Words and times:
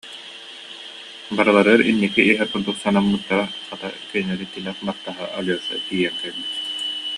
Барыларыттан 1.39 1.83
инники 1.91 2.21
иһэр 2.31 2.49
курдук 2.53 2.77
санаммыттара, 2.83 3.45
хата, 3.69 3.87
кинилэри 4.09 4.45
тилэх 4.53 4.77
баттаһа 4.87 5.25
Алеша 5.39 5.75
тиийэн 5.87 6.15
кэлбит 6.21 6.51